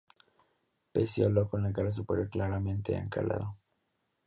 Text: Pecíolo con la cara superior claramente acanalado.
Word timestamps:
Pecíolo 0.93 1.47
con 1.47 1.61
la 1.61 1.71
cara 1.71 1.91
superior 1.91 2.27
claramente 2.27 2.97
acanalado. 2.97 3.57